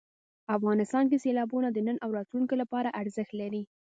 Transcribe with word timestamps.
افغانستان 0.57 1.03
کې 1.09 1.21
سیلابونه 1.25 1.67
د 1.71 1.77
نن 1.87 1.97
او 2.05 2.09
راتلونکي 2.17 2.55
لپاره 2.61 2.95
ارزښت 3.01 3.31
لري. 3.41 3.63